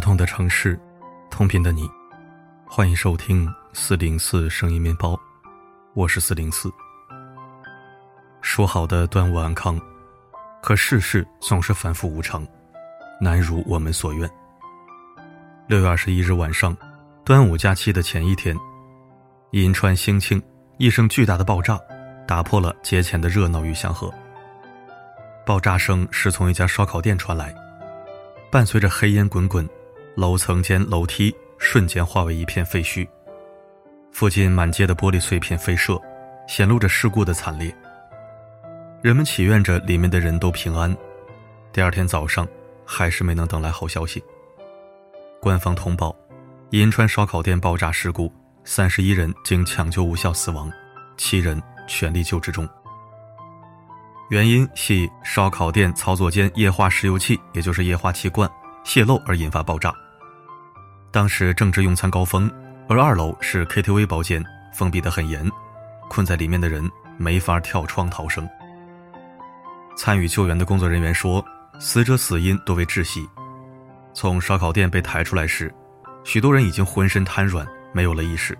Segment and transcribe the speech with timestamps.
[0.00, 0.80] 不同的城市，
[1.30, 1.86] 同频的你，
[2.66, 5.14] 欢迎收听四零四声音面包，
[5.92, 6.72] 我是四零四。
[8.40, 9.78] 说好的端午安康，
[10.62, 12.46] 可世事总是反复无常，
[13.20, 14.26] 难如我们所愿。
[15.66, 16.74] 六月二十一日晚上，
[17.22, 18.56] 端午假期的前一天，
[19.50, 20.42] 银川兴庆
[20.78, 21.78] 一声巨大的爆炸，
[22.26, 24.10] 打破了节前的热闹与祥和。
[25.44, 27.54] 爆炸声是从一家烧烤店传来，
[28.50, 29.68] 伴随着黑烟滚滚，
[30.16, 33.06] 楼层间楼梯瞬间化为一片废墟。
[34.12, 36.00] 附近满街的玻璃碎片飞射，
[36.48, 37.74] 显露着事故的惨烈。
[39.02, 40.94] 人们祈愿着里面的人都平安。
[41.72, 42.46] 第二天早上，
[42.84, 44.22] 还是没能等来好消息。
[45.40, 46.14] 官方通报，
[46.70, 48.30] 银川烧烤店爆炸事故，
[48.64, 50.70] 三十一人经抢救无效死亡，
[51.16, 52.68] 七人全力救治中。
[54.28, 58.50] 原因系烧烤店操作间液化石油气，也就是液化气罐
[58.84, 59.92] 泄漏而引发爆炸。
[61.10, 62.50] 当时正值用餐高峰，
[62.88, 65.48] 而二楼是 KTV 包间，封闭得很严，
[66.08, 68.48] 困在里面的人没法跳窗逃生。
[69.96, 71.44] 参与救援的工作人员说，
[71.78, 73.28] 死者死因多为窒息。
[74.14, 75.72] 从烧烤店被抬出来时，
[76.24, 78.56] 许多人已经浑身瘫软，没有了意识。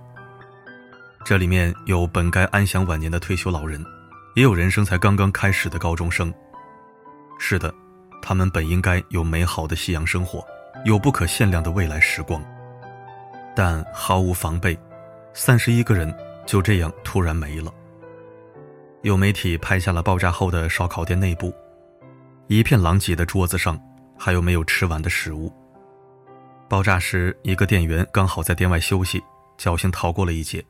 [1.25, 3.85] 这里面有本该安享晚年的退休老人。
[4.37, 6.33] 也有人生才刚刚开始的高中生。
[7.37, 7.75] 是的，
[8.23, 10.45] 他们本应该有美好的夕阳生活，
[10.85, 12.43] 有不可限量的未来时光，
[13.55, 14.79] 但毫无防备，
[15.33, 16.15] 三十一个人
[16.47, 17.73] 就这样突然没了。
[19.03, 21.55] 有媒体拍下了爆炸后的烧烤店内部，
[22.49, 23.81] 一片狼藉的桌子上
[24.19, 25.53] 还有没有吃完的食物。
[26.69, 29.23] 爆炸时，一个店员刚好在店外休息，
[29.59, 30.65] 侥幸逃过了一劫。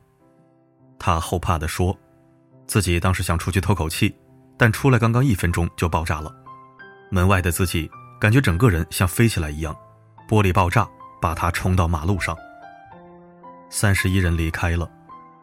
[0.97, 1.97] 他后怕地说。
[2.67, 4.15] 自己当时想出去透口气，
[4.57, 6.33] 但出来刚刚一分钟就爆炸了。
[7.11, 9.75] 门外的自己感觉整个人像飞起来一样，
[10.29, 10.87] 玻璃爆炸
[11.21, 12.35] 把他冲到马路上。
[13.69, 14.89] 三十一人离开了，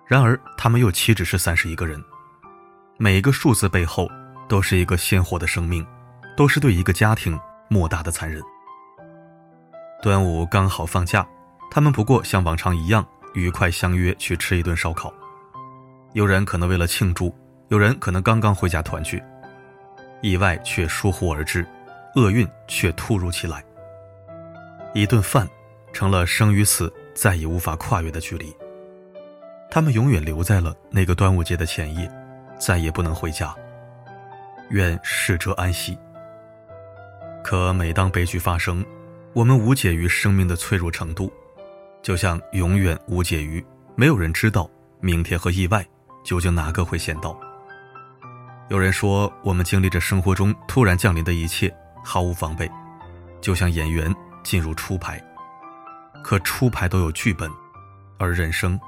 [0.07, 2.03] 然而他们又岂止是三十一个人？
[2.97, 4.11] 每一个数字背后
[4.49, 5.87] 都是一个鲜活的生命，
[6.37, 8.43] 都是对一个家庭莫大的残忍。
[10.03, 11.27] 端午刚好放假，
[11.71, 15.13] 他们不过像往常一样愉快相约去吃一顿烧烤。
[16.15, 17.35] 有人可能为了庆祝，
[17.69, 19.23] 有人可能刚刚回家团聚，
[20.21, 21.67] 意外却疏忽而至，
[22.15, 23.65] 厄运却突如其来。
[24.95, 25.49] 一顿饭
[25.93, 28.55] 成了生与死再也无法跨越的距离。
[29.71, 32.11] 他们永远留在了那个端午节的前夜，
[32.59, 33.55] 再也不能回家。
[34.71, 35.99] 愿逝者安息。
[37.45, 38.85] 可每当悲剧发生，
[39.33, 41.33] 我们无解于生命的脆弱程度，
[42.03, 43.65] 就像永远无解于
[43.95, 44.69] 没有人知道
[45.01, 45.87] 明天和意外。
[46.25, 47.39] 究竟哪个会先到？
[48.69, 51.75] 有人说，我们经历着生活中突然降临的一切，
[52.05, 52.71] 毫无防备，
[53.41, 55.23] 就像演员进入初牌。
[56.23, 57.51] 可初牌都有剧本，
[58.19, 58.79] 而人生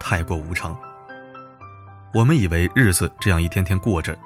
[0.00, 0.76] 太过无常。
[2.12, 4.18] 我们以为日子这样一天天过着，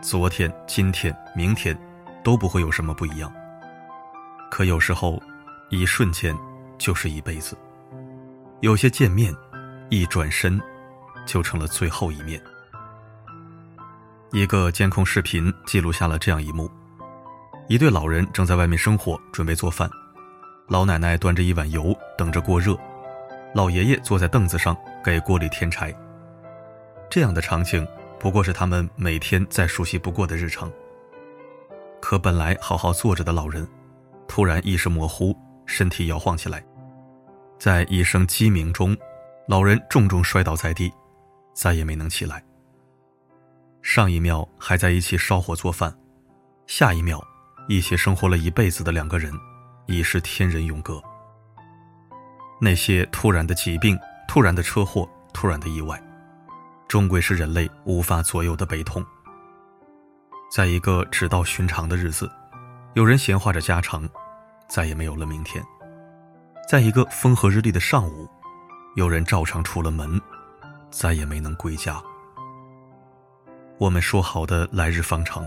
[0.00, 1.76] 昨天、今天、明天
[2.22, 3.32] 都不会有什么不一样。
[4.48, 5.20] 可有时候，
[5.70, 6.36] 一瞬间
[6.78, 7.58] 就是一辈子。
[8.60, 9.34] 有些见面，
[9.88, 10.60] 一转身。
[11.24, 12.42] 就成了最后一面。
[14.32, 16.70] 一个监控视频记录下了这样一幕：
[17.68, 19.90] 一对老人正在外面生火，准备做饭。
[20.68, 22.74] 老奶奶端着一碗油，等着锅热；
[23.54, 25.94] 老爷爷坐在凳子上给锅里添柴。
[27.10, 27.86] 这样的场景
[28.18, 30.72] 不过是他们每天再熟悉不过的日常。
[32.00, 33.68] 可本来好好坐着的老人，
[34.26, 36.64] 突然意识模糊，身体摇晃起来，
[37.58, 38.96] 在一声鸡鸣中，
[39.46, 40.90] 老人重重摔倒在地。
[41.52, 42.42] 再也没能起来。
[43.82, 45.92] 上一秒还在一起烧火做饭，
[46.66, 47.22] 下一秒，
[47.68, 49.32] 一起生活了一辈子的两个人，
[49.86, 51.02] 已是天人永隔。
[52.60, 53.98] 那些突然的疾病、
[54.28, 56.00] 突然的车祸、突然的意外，
[56.86, 59.04] 终归是人类无法左右的悲痛。
[60.50, 62.30] 在一个只道寻常的日子，
[62.94, 64.08] 有人闲话着家常，
[64.68, 65.62] 再也没有了明天。
[66.68, 68.28] 在一个风和日丽的上午，
[68.94, 70.20] 有人照常出了门。
[70.90, 72.02] 再也没能归家。
[73.82, 75.44] 我们说好的来日方长，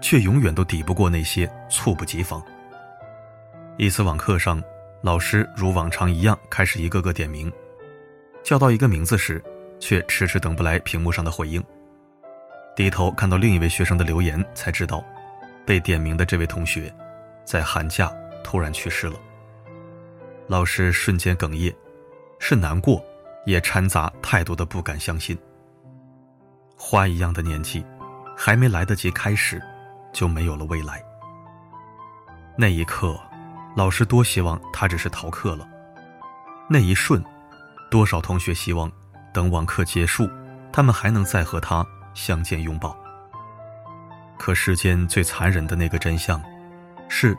[0.00, 2.42] 却永远都抵不过那些猝不及防。
[3.76, 4.62] 一次网课上，
[5.02, 7.52] 老师如往常一样开始一个个点名，
[8.42, 9.44] 叫到一个名字时，
[9.78, 11.62] 却迟迟等不来屏幕上的回应。
[12.74, 15.04] 低头看到另一位学生的留言，才知道，
[15.66, 16.90] 被点名的这位同学，
[17.44, 18.10] 在寒假
[18.42, 19.16] 突然去世了。
[20.46, 21.70] 老师瞬间哽咽，
[22.38, 23.04] 是难过。
[23.44, 25.36] 也掺杂太多的不敢相信。
[26.86, 27.82] 花一样的年纪，
[28.36, 29.58] 还没来得及开始，
[30.12, 31.02] 就没有了未来。
[32.58, 33.18] 那一刻，
[33.74, 35.66] 老师多希望他只是逃课了。
[36.68, 37.24] 那一瞬，
[37.90, 38.92] 多少同学希望
[39.32, 40.28] 等网课结束，
[40.70, 42.94] 他们还能再和他相见拥抱。
[44.38, 46.38] 可世间最残忍的那个真相，
[47.08, 47.34] 是，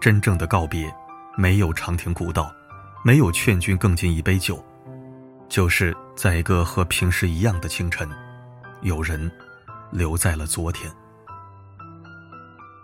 [0.00, 0.90] 真正的告别，
[1.36, 2.50] 没有长亭古道，
[3.04, 4.64] 没有劝君更尽一杯酒，
[5.46, 8.08] 就是在一个和平时一样的清晨，
[8.82, 9.30] 有人
[9.90, 10.90] 留在了昨天。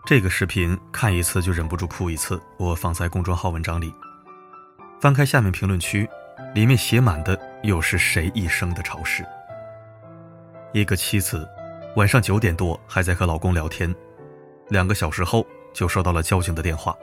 [0.04, 3.94] 这个视频看一次就忍不住哭一次，我放在公众号文章里。
[5.00, 6.08] 翻开下面评论区，
[6.54, 9.24] 里面写满的又是谁一生的潮湿。
[10.72, 11.48] 一个妻子，
[11.96, 13.94] 晚上九点多还在和老公聊天，
[14.68, 16.94] 两个小时后就收到了交警的电话。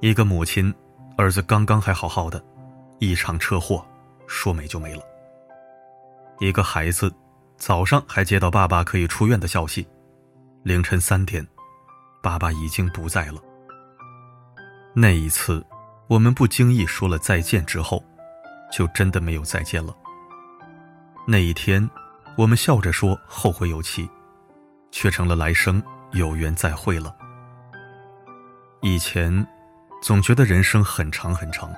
[0.00, 0.72] 一个母亲，
[1.16, 2.42] 儿子刚刚还好好的，
[2.98, 3.84] 一场车祸，
[4.26, 5.02] 说没就没了。
[6.40, 7.12] 一个孩子，
[7.56, 9.86] 早上还接到爸爸可以出院的消息，
[10.62, 11.46] 凌晨三点。
[12.22, 13.40] 爸爸已经不在了。
[14.94, 15.64] 那一次，
[16.08, 18.02] 我们不经意说了再见之后，
[18.72, 19.94] 就真的没有再见了。
[21.26, 21.88] 那一天，
[22.36, 24.08] 我们笑着说后会有期，
[24.90, 27.14] 却成了来生有缘再会了。
[28.80, 29.46] 以前，
[30.02, 31.70] 总觉得人生很长很长，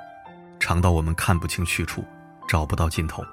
[0.61, 2.05] 长到我们看不清去处，
[2.47, 3.25] 找不到尽头。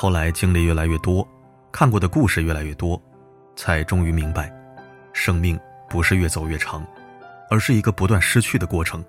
[0.00, 1.26] 后来经历越来越多，
[1.72, 3.02] 看过的故事越来越多，
[3.56, 4.48] 才终于明白，
[5.12, 5.58] 生命。
[5.90, 6.86] 不是越走越长，
[7.50, 9.04] 而是一个不断失去的过程。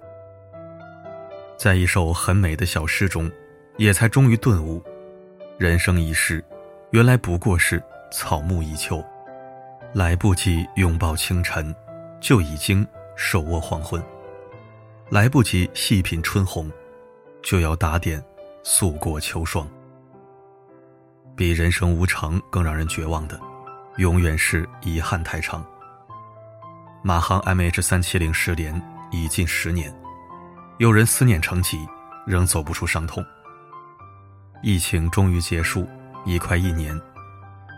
[1.55, 3.31] 在一首很美的小诗中，
[3.77, 4.81] 也才终于顿悟：
[5.59, 6.43] 人生一世，
[6.89, 7.79] 原来不过是
[8.11, 8.99] 草木一秋。
[9.93, 11.75] 来不及拥抱清晨，
[12.19, 12.83] 就已经
[13.15, 14.01] 手握黄昏；
[15.11, 16.67] 来不及细品春红，
[17.43, 18.23] 就要打点
[18.63, 19.69] 素过秋霜。
[21.39, 23.39] 比人生无常更让人绝望的，
[23.95, 25.65] 永远是遗憾太长。
[27.01, 28.75] 马航 MH 三七零失联
[29.09, 29.89] 已近十年，
[30.79, 31.87] 有人思念成疾，
[32.27, 33.25] 仍走不出伤痛。
[34.61, 35.87] 疫情终于结束，
[36.25, 36.99] 已快一年，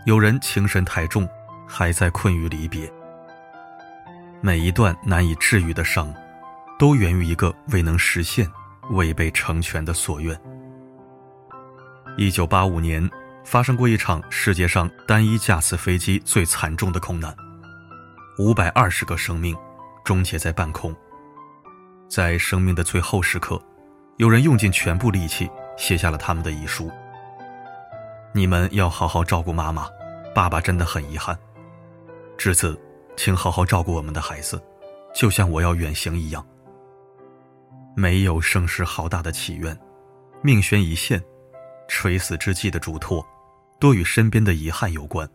[0.07, 1.29] 有人情深太重，
[1.67, 2.91] 还在困于离别。
[4.41, 6.11] 每一段难以治愈的伤，
[6.79, 8.51] 都源于一个未能实现、
[8.89, 10.35] 未被成全的所愿。
[12.17, 13.07] 一九八五年，
[13.43, 17.35] 发生过一场世界上单一架次飞机最惨重的空难。
[18.37, 19.55] 五百二十个生命
[20.03, 20.95] 终结在半空，
[22.07, 23.61] 在生命的最后时刻，
[24.17, 26.89] 有人用尽全部力气写下了他们的遗书
[28.33, 29.87] ：“你们要好好照顾妈妈，
[30.33, 31.37] 爸爸真的很遗憾。
[32.37, 32.79] 至此，
[33.17, 34.59] 请好好照顾我们的孩子，
[35.13, 36.43] 就像我要远行一样。
[37.95, 39.77] 没有声势浩大的祈愿，
[40.41, 41.21] 命悬一线，
[41.93, 43.23] 垂死之际的嘱托，
[43.77, 45.29] 多与身边的遗憾有关。”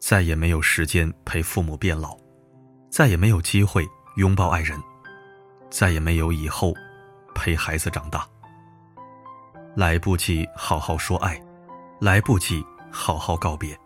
[0.00, 2.16] 再也没有时间陪父母变老，
[2.90, 3.86] 再也没有机会
[4.16, 4.82] 拥抱爱人，
[5.70, 6.74] 再也没有以后
[7.34, 8.26] 陪孩子长大。
[9.76, 11.38] 来不及好好说爱，
[12.00, 13.78] 来不及好好告别。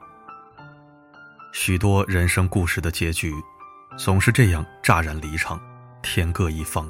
[1.52, 3.34] 许多人生故事的结局，
[3.96, 5.60] 总是这样乍然离场，
[6.02, 6.88] 天各一方。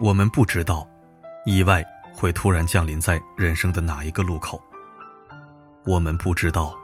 [0.00, 0.86] 我们不知道，
[1.44, 1.84] 意外
[2.16, 4.60] 会突然降临在人生的哪一个路口。
[5.84, 6.74] 我们不知道。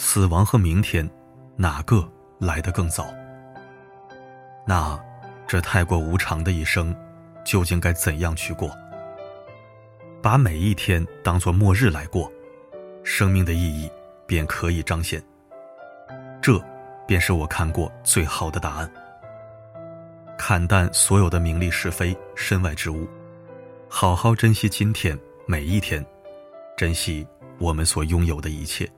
[0.00, 1.10] 死亡和明天，
[1.56, 2.08] 哪个
[2.38, 3.04] 来得更早？
[4.64, 4.96] 那，
[5.44, 6.94] 这太过无常的一生，
[7.44, 8.70] 究竟该怎样去过？
[10.22, 12.30] 把每一天当作末日来过，
[13.02, 13.90] 生命的意义
[14.24, 15.20] 便可以彰显。
[16.40, 16.62] 这，
[17.04, 18.88] 便是我看过最好的答案。
[20.38, 23.08] 看淡所有的名利是非、身外之物，
[23.90, 26.04] 好好珍惜今天每一天，
[26.76, 27.26] 珍惜
[27.58, 28.88] 我们所拥有的一切。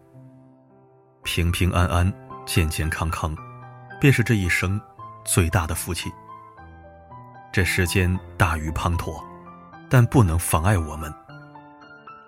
[1.23, 2.13] 平平安安、
[2.45, 3.35] 健健康康，
[4.01, 4.79] 便是这一生
[5.25, 6.11] 最大的福气。
[7.53, 9.23] 这世间大雨滂沱，
[9.89, 11.13] 但不能妨碍我们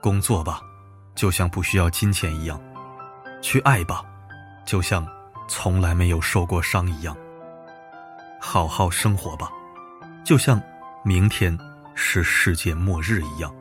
[0.01, 0.61] 工作吧，
[1.17, 2.57] 就像不需要金钱一样；
[3.43, 4.05] 去爱吧，
[4.65, 5.07] 就像
[5.49, 7.13] 从来没有受过伤一样；
[8.41, 9.51] 好好生活吧，
[10.25, 10.63] 就像
[11.05, 11.59] 明天
[11.95, 13.55] 是世界末日一样。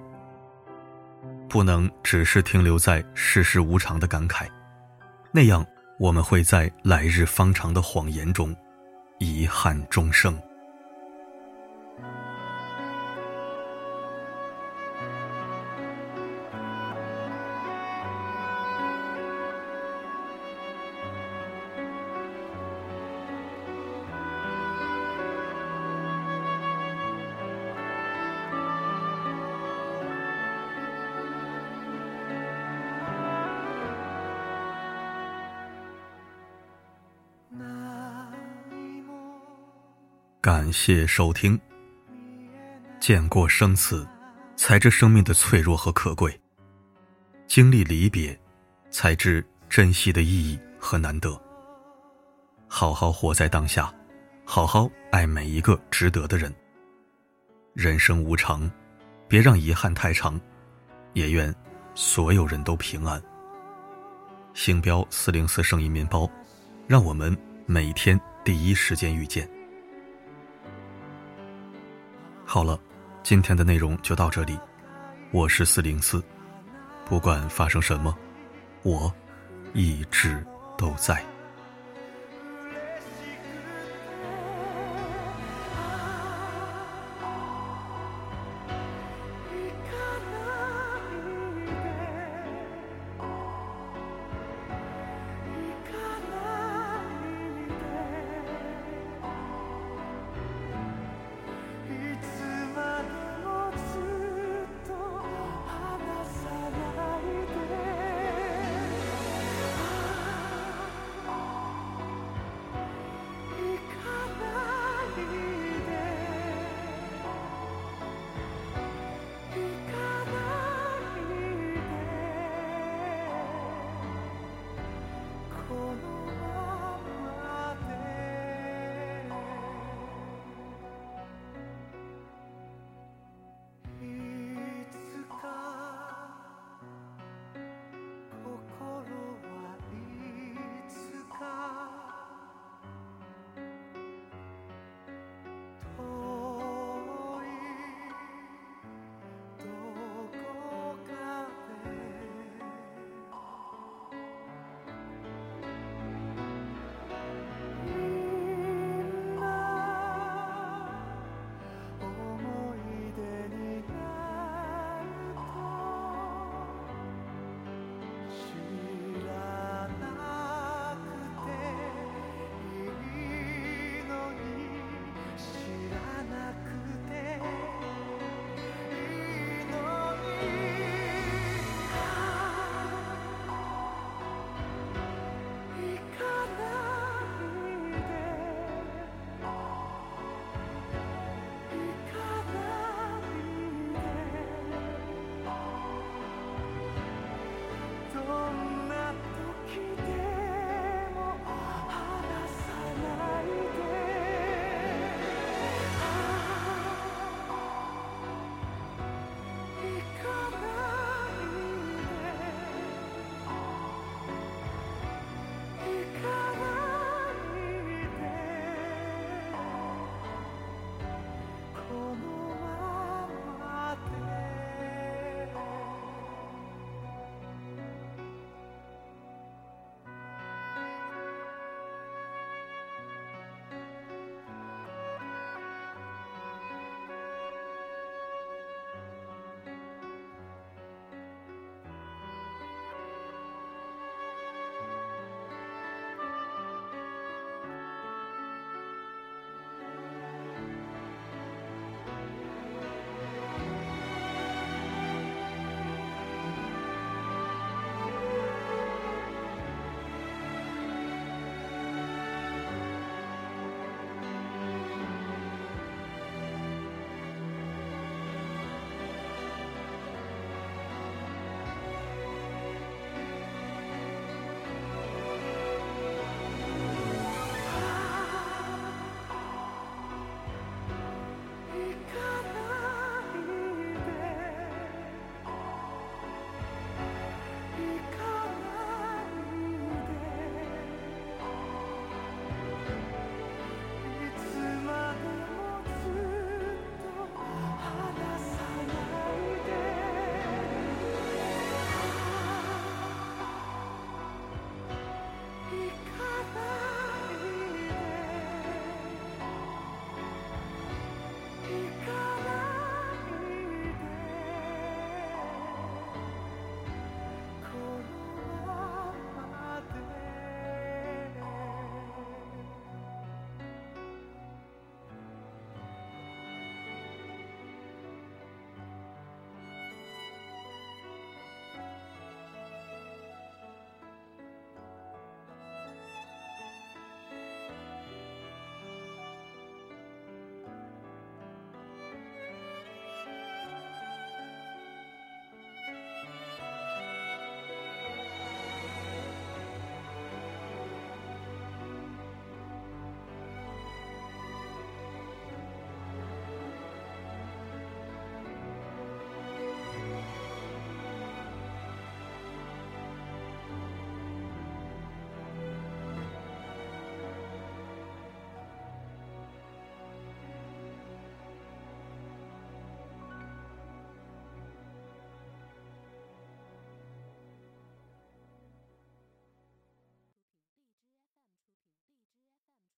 [1.50, 4.48] 不能只是停留在世事无常的感慨。
[5.32, 5.66] 那样，
[6.00, 8.56] 我们会在来日方长的谎言中，
[9.20, 10.42] 遗憾终生。
[40.42, 41.60] 感谢收听。
[43.00, 44.08] 见过生死，
[44.56, 46.32] 才知生命的脆弱和可贵；
[47.46, 48.36] 经历离别，
[48.90, 51.40] 才知珍惜的意义和难得。
[52.68, 53.94] 好好活在当下，
[54.44, 56.52] 好好爱每一个值得的人。
[57.76, 58.68] 人生无常，
[59.28, 60.42] 别让遗憾太长。
[61.14, 61.54] 也愿
[61.94, 63.22] 所有人都平安。
[64.56, 66.28] 星标四零四声音面包，
[66.88, 69.48] 让我们每天第一时间遇见。
[72.54, 72.78] 好了。
[73.24, 74.60] 今天的内容就到这里，
[75.32, 76.22] 我是四零四，
[77.06, 78.14] 不管发生什么，
[78.84, 79.10] 我
[79.74, 80.46] 一直
[80.78, 81.26] 都在。